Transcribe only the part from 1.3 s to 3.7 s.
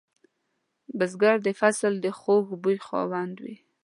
د فصل د خوږ بوی خاوند وي